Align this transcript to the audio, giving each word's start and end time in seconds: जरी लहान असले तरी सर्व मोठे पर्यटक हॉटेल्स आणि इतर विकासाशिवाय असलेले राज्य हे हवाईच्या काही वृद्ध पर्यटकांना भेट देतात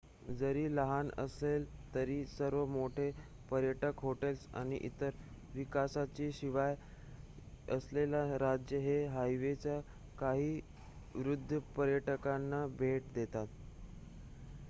जरी 0.37 0.61
लहान 0.69 1.09
असले 1.19 1.57
तरी 1.93 2.15
सर्व 2.27 2.65
मोठे 2.67 3.05
पर्यटक 3.49 3.99
हॉटेल्स 4.03 4.47
आणि 4.53 4.77
इतर 4.81 5.09
विकासाशिवाय 5.53 6.75
असलेले 7.69 8.23
राज्य 8.39 8.77
हे 8.79 8.97
हवाईच्या 9.09 9.79
काही 10.17 10.59
वृद्ध 11.15 11.59
पर्यटकांना 11.77 12.65
भेट 12.75 13.13
देतात 13.15 13.47